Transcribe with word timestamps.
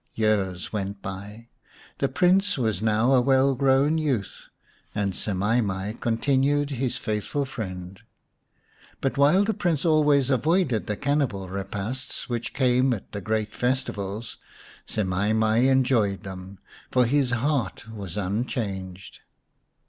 Years 0.15 0.73
went 0.73 1.03
by. 1.03 1.49
The 1.99 2.07
Prince 2.09 2.57
was 2.57 2.81
now 2.81 3.13
a 3.13 3.21
well 3.21 3.53
grown 3.53 3.99
youth, 3.99 4.47
and 4.95 5.13
Semai 5.13 5.63
mai 5.63 5.93
con 5.99 6.17
tinued 6.17 6.71
his 6.71 6.97
faithful 6.97 7.45
friend. 7.45 7.99
But 8.99 9.15
while 9.15 9.43
the 9.43 9.53
Prince 9.53 9.85
always 9.85 10.31
avoided 10.31 10.87
the 10.87 10.97
cannibal 10.97 11.47
repasts 11.49 12.27
which 12.27 12.55
came 12.55 12.93
at 12.95 13.11
the 13.11 13.21
great 13.21 13.49
festivals, 13.49 14.37
Semai 14.87 15.35
mai 15.35 15.67
enjoyed 15.69 16.21
them, 16.21 16.57
for 16.89 17.05
his 17.05 17.29
heart 17.29 17.87
was 17.95 18.17
unchanged. 18.17 19.19